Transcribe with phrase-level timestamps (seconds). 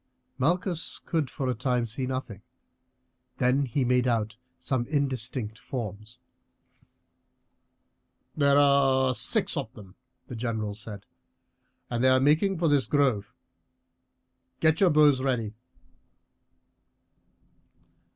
[0.39, 2.41] Malchus could for a time see nothing;
[3.37, 6.17] then he made out some indistinct forms.
[8.35, 9.93] "There are six of them,"
[10.25, 11.05] the general said,
[11.91, 13.31] "and they are making for this grove.
[14.59, 15.53] Get your bows ready."